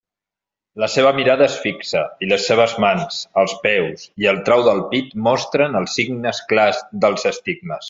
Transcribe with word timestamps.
La 0.83 0.87
seva 0.93 1.09
mirada 1.17 1.49
és 1.51 1.57
fi 1.65 1.73
xa, 1.89 2.01
i 2.25 2.29
les 2.31 2.47
seves 2.51 2.73
mans, 2.85 3.19
els 3.43 3.53
peus 3.67 4.07
i 4.25 4.31
el 4.33 4.41
trau 4.49 4.65
del 4.71 4.83
pit 4.95 5.15
mostren 5.29 5.81
els 5.83 5.95
signes 6.01 6.43
clars 6.55 6.83
dels 7.07 7.31
estigmes. 7.35 7.79